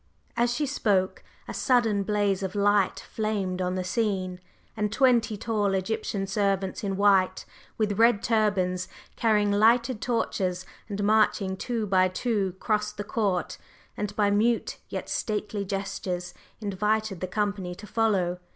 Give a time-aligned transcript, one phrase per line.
[0.35, 4.39] As she spoke, a sudden blaze of light flamed on the scene,
[4.75, 7.45] and twenty tall Egyptian servants in white,
[7.77, 13.59] with red turbans, carrying lighted torches and marching two by two crossed the court,
[13.95, 18.39] and by mute yet stately gestures invited the company to follow.